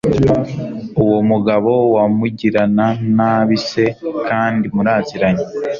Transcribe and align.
uwo 1.03 1.17
mugabo 1.29 1.71
wumugirana 1.93 2.85
nabi 3.15 3.57
se 3.69 3.83
kandi 4.27 4.65
muraziranye! 4.75 5.45